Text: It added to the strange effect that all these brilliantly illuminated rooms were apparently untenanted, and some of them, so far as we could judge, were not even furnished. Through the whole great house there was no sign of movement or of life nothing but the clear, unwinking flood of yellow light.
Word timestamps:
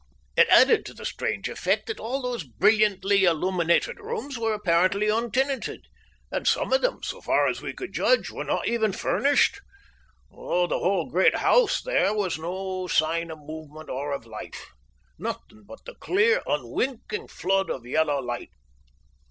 It 0.35 0.49
added 0.49 0.83
to 0.87 0.95
the 0.95 1.05
strange 1.05 1.47
effect 1.47 1.85
that 1.85 1.99
all 1.99 2.31
these 2.33 2.43
brilliantly 2.43 3.25
illuminated 3.25 3.99
rooms 3.99 4.35
were 4.35 4.55
apparently 4.55 5.09
untenanted, 5.09 5.85
and 6.31 6.47
some 6.47 6.73
of 6.73 6.81
them, 6.81 7.03
so 7.03 7.21
far 7.21 7.47
as 7.47 7.61
we 7.61 7.71
could 7.71 7.93
judge, 7.93 8.31
were 8.31 8.43
not 8.43 8.67
even 8.67 8.93
furnished. 8.93 9.61
Through 10.31 10.69
the 10.69 10.79
whole 10.79 11.07
great 11.07 11.35
house 11.35 11.83
there 11.83 12.15
was 12.15 12.39
no 12.39 12.87
sign 12.87 13.29
of 13.29 13.45
movement 13.45 13.91
or 13.91 14.11
of 14.11 14.25
life 14.25 14.71
nothing 15.19 15.65
but 15.67 15.85
the 15.85 15.93
clear, 15.93 16.41
unwinking 16.47 17.27
flood 17.27 17.69
of 17.69 17.85
yellow 17.85 18.19
light. 18.23 18.49